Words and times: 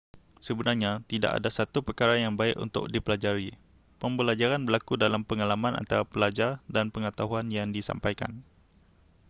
sebenarnya 0.45 0.91
tidak 1.11 1.29
ada 1.37 1.45
satu 1.57 1.79
perkara 1.87 2.15
yang 2.23 2.33
baik 2.39 2.55
untuk 2.65 2.83
dipelajari 2.93 3.49
pembelajaran 4.01 4.61
berlaku 4.67 4.93
dalam 5.03 5.21
pengalaman 5.29 5.73
antara 5.81 6.03
pelajar 6.13 6.51
dan 6.75 6.85
pengetahuan 6.95 7.47
yang 7.57 7.67
disampaikan 7.77 8.31